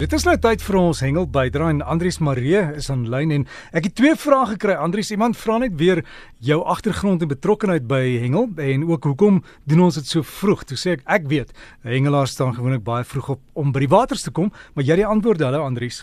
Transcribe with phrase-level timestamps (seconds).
[0.00, 3.42] Dit is nou tyd vir ons hengel bydra en Andrius Maree is aanlyn en
[3.76, 4.72] ek het twee vrae gekry.
[4.80, 6.00] Andrius, iemand vra net weer
[6.40, 10.64] jou agtergrond en betrokkeheid by hengel en ook hoekom doen ons dit so vroeg?
[10.70, 11.52] Toe sê ek ek weet,
[11.84, 15.02] hengelaars staan gewoonlik baie vroeg op om by die waters te kom, maar jy het
[15.02, 16.00] die antwoord hulle Andrius.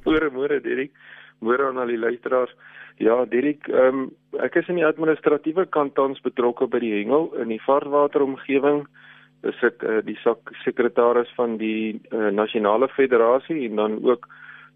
[0.00, 0.96] Môre môre Dirk.
[1.44, 2.56] Môre aan al die luisteraars.
[2.96, 4.06] Ja, Dirk, um,
[4.40, 8.86] ek is in die administratiewe kant tans betrokke by die hengel in die vaarwateromgewing
[9.50, 10.16] is ek uh, die
[10.64, 14.28] sekretaris van die uh, nasionale federasie en dan ook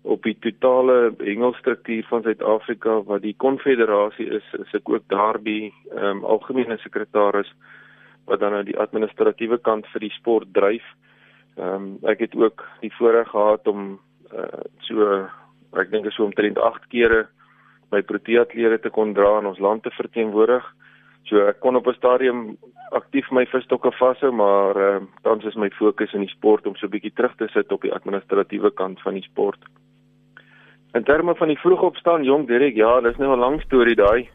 [0.02, 6.22] op die totale hengelstruktuur van Suid-Afrika wat die konfederasie is is ek ook daarbey um,
[6.24, 7.50] algemene sekretaris
[8.28, 10.84] wat dan aan die administratiewe kant vir die sport dryf.
[11.56, 13.98] Ehm um, ek het ook die voorreg gehad om
[14.32, 15.08] uh, so
[15.76, 17.26] ek dink so omtrent 8 kere
[17.92, 20.64] my proteatlede te kon dra in ons land te verteenwoordig.
[21.28, 22.56] So ek kon op 'n stadium
[22.96, 26.86] aktief my visstokke vashou, maar uh, tans is my fokus in die sport om so
[26.86, 29.60] 'n bietjie terug te sit op die administratiewe kant van die sport.
[30.94, 34.28] In terme van die vroegopstaan, jong Derek, ja, dis nou 'n lang storie daai.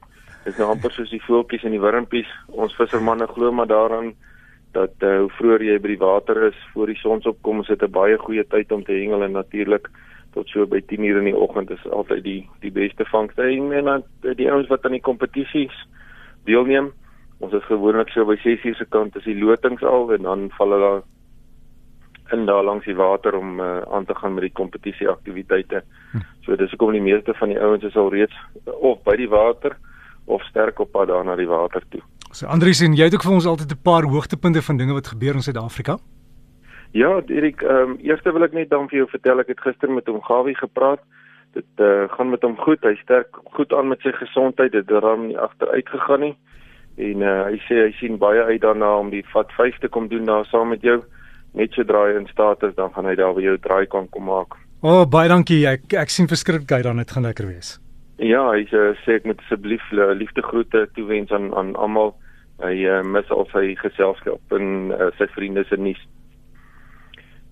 [0.46, 2.30] Dis nou amper soos die voeltjies en die wurmpies.
[2.48, 4.14] Ons vissermanne glo maar daaraan
[4.74, 7.92] dat uh, hoe vroeër jy by die water is voor die sonsopkom, is dit 'n
[7.92, 9.90] baie goeie tyd om te hengel en natuurlik
[10.34, 13.42] tot so by 10:00 in die oggend is altyd die die beste vangste.
[13.42, 15.74] En dan die ouens wat aan die kompetisies
[16.46, 16.92] deelneem.
[17.40, 20.50] Ons is gewoonlik so by 6 uur se kant as die lotings al en dan
[20.58, 20.94] val hulle
[22.32, 25.84] in daar langs die water om uh, aan te gaan met die kompetisie aktiwiteite.
[26.12, 26.24] Hm.
[26.46, 28.36] So dis hoekom die meeste van die ouens is al reeds
[28.80, 29.76] of by die water
[30.26, 32.02] of sterk op pad daar na die water toe.
[32.32, 35.08] So Andries en jy het ook vir ons altyd 'n paar hoogtepunte van dinge wat
[35.08, 35.98] gebeur in Suid-Afrika.
[36.92, 39.90] Ja, Erik, ehm um, eers wil ek net dan vir jou vertel ek het gister
[39.92, 41.00] met hom Gawie gepraat.
[41.54, 42.82] Dit uh, gaan met hom goed.
[42.82, 44.74] Hy sterk goed aan met sy gesondheid.
[44.74, 46.36] Dit het hom nie agteruit gegaan nie
[47.02, 50.08] en uh, hy sê hy sien baie uit daarna om die vat 5 te kom
[50.12, 51.00] doen daar saam met jou
[51.58, 54.30] net so draai in staat is dan gaan hy daar by jou draai kan kom
[54.30, 54.58] maak.
[54.84, 57.78] O oh, baie dankie ek ek sien verskriklik uit dan dit gaan lekker wees.
[58.22, 62.14] Ja, hy uh, sê ek moet asseblief uh, liefdegroete toewens aan aan almal.
[62.62, 66.02] Hy uh, mis al sy geselskap en uh, sy vriende se nuus.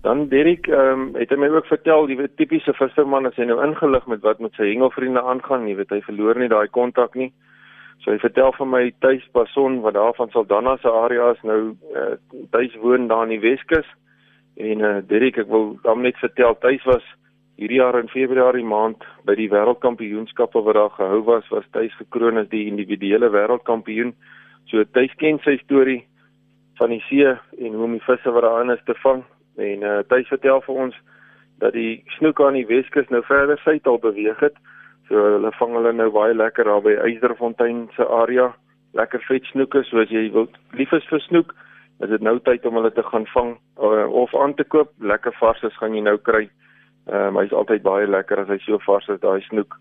[0.02, 3.44] Dan Derek, ehm um, het hy my ook vertel, jy weet tipiese visserman as hy
[3.46, 7.14] nou ingelig met wat met sy hengelvriende aangaan, jy weet hy verloor nie daai kontak
[7.14, 7.30] nie.
[8.02, 11.60] So hy vertel van my tuis Bason wat daar van Saldanha se area is nou
[11.94, 12.16] uh,
[12.50, 13.86] tuis woon daar in die Weskus.
[14.58, 17.06] En uh, Derek, ek wil dan net vertel tuis was
[17.60, 22.42] hierdie jaar in Februarie maand by die wêreldkampioenskappe wat daar gehou was, was tuis gekroon
[22.42, 24.16] as die individuele wêreldkampioen.
[24.66, 26.00] So tuis ken sy storie
[26.80, 29.22] van die see en hoe om die visse wat daarin is te vang.
[29.56, 31.00] En uh, tuis vertel vir ons
[31.62, 34.56] dat die snoek aan die Weskus nou verder suid al beweeg het.
[35.08, 38.50] So hulle vang hulle nou baie lekker daar by Eysterfontein se area.
[38.98, 40.48] Lekker vet snoeke, so as jy wil
[40.78, 41.54] lief is vir snoek,
[42.04, 44.90] is dit nou tyd om hulle te gaan vang uh, of aan te koop.
[45.00, 46.48] Lekker varses gaan jy nou kry.
[47.10, 49.78] Ehm uh, hy's altyd baie lekker as hy so vars is daai snoek.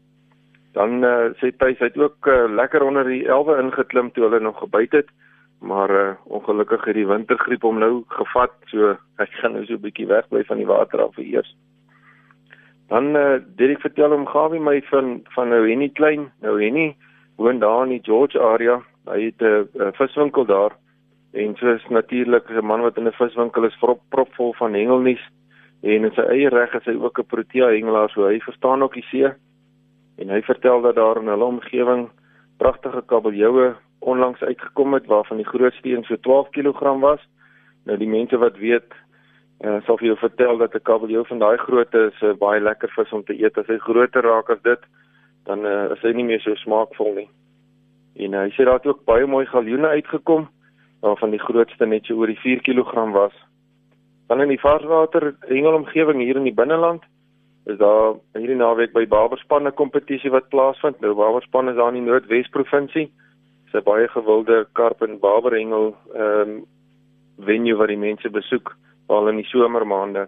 [0.77, 4.39] Dan uh, sê hy hy het ook uh, lekker onder die elwe ingeklim toe hulle
[4.39, 5.11] nog gebyt het.
[5.61, 9.83] Maar uh, ongelukkig het die wintergriep hom nou gevat, so hy gaan nou so 'n
[9.83, 11.55] bietjie wegbly van die water af vir eers.
[12.89, 16.31] Dan uh, dit ek vertel hom Gawie my van van nou Henny Klein.
[16.41, 16.95] Nou Henny
[17.37, 18.81] woon daar in die George area.
[19.05, 20.73] Hy het 'n uh, viswinkel daar
[21.33, 25.23] en so is natuurlik 'n man wat in 'n viswinkel is prop propvol van hengelnuus
[25.81, 28.93] en in sy eie reg is hy ook 'n protea hengelaar so hy verstaan ook
[28.93, 29.31] die see.
[30.17, 32.09] En hy vertel dat daar in hulle omgewing
[32.57, 37.21] pragtige kabeljoue onlangs uitgekom het waarvan die grootste een so 12 kg was.
[37.85, 38.93] Nou die mense wat weet
[39.61, 42.61] uh, sal vir jou vertel dat 'n kabeljou van daai grootte is 'n uh, baie
[42.61, 43.57] lekker vis om te eet.
[43.57, 44.81] As hy groter raak as dit,
[45.45, 47.29] dan uh, is hy nie meer so smaakvol nie.
[48.15, 50.49] En uh, hy sê daar het ook baie mooi galjoene uitgekom
[51.01, 53.33] waarvan die grootste net so oor die 4 kg was.
[54.27, 57.03] Dan in die varswater hengelomgewing hier in die binneland
[57.65, 60.99] is daar hierdie naweek by Barberspan 'n kompetisie wat plaasvind.
[61.01, 63.11] Nou Barberspan is daar in die Noordwes provinsie.
[63.73, 66.65] 'n baie gewilde karp en barberhengel ehm um,
[67.39, 68.75] venue wat die mense besoek
[69.07, 70.27] al in die somermaande.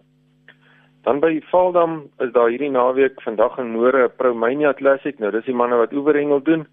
[1.04, 5.19] Dan by Valdam is daar hierdie naweek vandag in Moore 'n Promania Classic.
[5.19, 6.68] Nou dis die manne wat oeverhengel doen.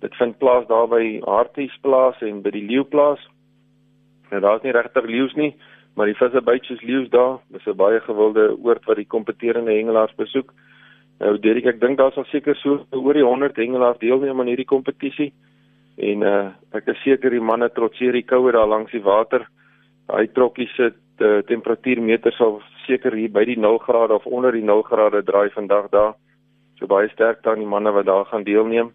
[0.00, 3.28] Dit vind plaas daar by Harties plaas en by die Leeuplaas.
[4.30, 5.56] Nou daar's nie regtig leeu's nie,
[5.94, 7.38] maar die visse byt soos leeu's daar.
[7.48, 10.52] Dis 'n baie gewilde oord wat die kompeterende hengelaars besoek.
[11.20, 14.64] Nou Derek, ek dink daar sal seker so oor die 100 hengelaars deelneem aan hierdie
[14.64, 15.32] kompetisie.
[16.00, 19.44] En uh ek is seker die manne trotseer die koue daar langs die water.
[20.08, 24.64] Daai trokkies sit uh, temperatuurmeter sal seker hier by die 0 grade of onder die
[24.64, 26.14] 0 grade draai vandag daar.
[26.78, 28.92] So baie sterk aan die manne wat daar gaan deelneem.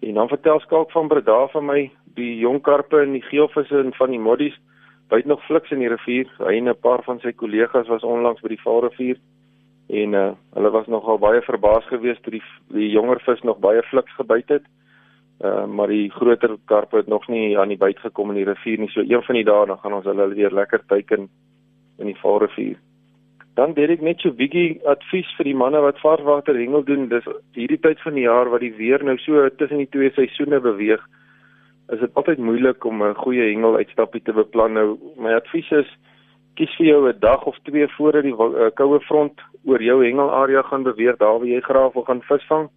[0.00, 1.80] En dan vertel Skalk van Breda van my
[2.14, 4.56] die jong karpe en die geelvisse en van die moddies
[5.12, 6.30] byt nog fliks in die rivier.
[6.38, 9.18] Hy en 'n paar van sy kollegas was onlangs by die Vaalrivier
[9.88, 12.42] en uh, hulle was nogal baie verbaas geweest toe die
[12.72, 14.64] die jonger vis nog baie fliks gebyt het.
[15.44, 18.80] Uh, maar die groter karpe het nog nie aan die byt gekom in die rivier
[18.80, 18.88] nie.
[18.88, 21.28] So een van die dae dan gaan ons hulle weer lekker teiken
[21.98, 22.78] in die Vaalrivier.
[23.54, 27.10] Dan het ek net so bietjie advies vir die manne wat varswater hengel doen.
[27.10, 30.62] Dis hierdie tyd van die jaar wat die weer nou so tussen die twee seisoene
[30.64, 31.02] beweeg,
[31.92, 34.72] is dit altyd moeilik om 'n goeie hengel uitstappie te beplan.
[34.72, 35.90] Nou my advies is
[36.56, 40.62] kies vir jou 'n dag of twee voordat die uh, koue front oor jou hengelarea
[40.62, 42.70] gaan beweeg, daar waar jy graag wil gaan visvang.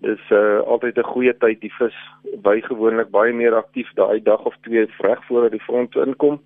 [0.00, 1.96] Dis uh altyd 'n goeie tyd die vis
[2.42, 6.38] by gewoonlik baie meer aktief daai dag of twee reg voordat die front inkom.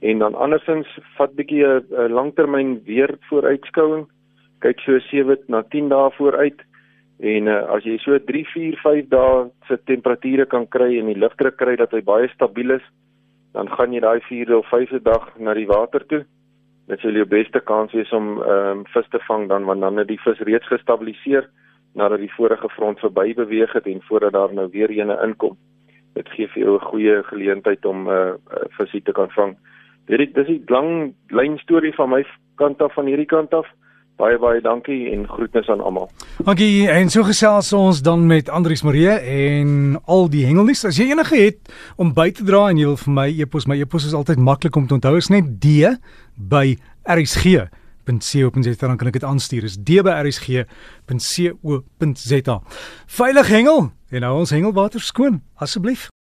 [0.00, 0.86] En dan andersins
[1.16, 4.06] vat bietjie 'n langtermyn weer vooruitskouing.
[4.60, 6.62] Kyk so 7 na 10 dae vooruit.
[7.20, 11.18] En uh, as jy so 3, 4, 5 dae se temperature kan kry en die
[11.18, 12.82] lugdruk kry dat hy baie stabiel is,
[13.52, 16.24] dan gaan jy daai 4de of 5de dag na die water toe.
[16.86, 19.96] Dit sal jou beste kans wees om ehm um, vis te vang dan want dan
[19.96, 21.48] het die vis reeds gestabiliseer
[21.96, 25.56] nadat die vorige front verby beweeg het en voordat daar nou weer eene inkom.
[26.16, 29.56] Dit gee vir jou 'n goeie geleentheid om 'n uh, uh, visie te kan vang.
[30.06, 33.66] Dit dis 'n lang lyn storie van my kant af van hierdie kant af.
[34.16, 36.08] Baie baie dankie en groetnis aan almal.
[36.44, 40.84] Dankie en so gesels ons dan met Andrius Marie en al die hengelnuus.
[40.84, 41.58] As jy enige het
[41.96, 44.76] om by te dra en jy wil vir my e-pos, my e-pos is altyd maklik
[44.76, 45.16] om te onthou.
[45.16, 45.96] Is net D
[46.36, 47.68] by RSG
[48.06, 49.64] rsg.co.za dan kan ek dit aanstuur.
[49.64, 50.62] Is dbrsg.co.za.
[53.06, 56.10] Veilig hengel en hou ons hengelwater skoon asseblief.